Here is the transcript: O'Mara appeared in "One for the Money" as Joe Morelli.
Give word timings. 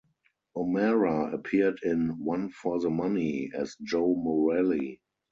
O'Mara 0.55 1.31
appeared 1.31 1.79
in 1.83 2.25
"One 2.25 2.49
for 2.49 2.79
the 2.79 2.89
Money" 2.89 3.51
as 3.53 3.75
Joe 3.83 4.15
Morelli. 4.15 4.99